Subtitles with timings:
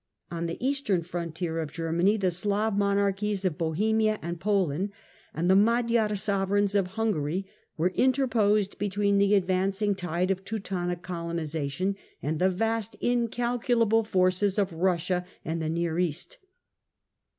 [0.31, 4.89] On the eastern frontier of Germany the Slav monarchies of Bohemia and Poland
[5.31, 7.45] and the Magyar sovereigns of Hungary
[7.77, 14.71] were interposed between the advancing tide of Teutonic colonization and the vast incalculable forces of
[14.71, 16.39] Eussia and the "near East."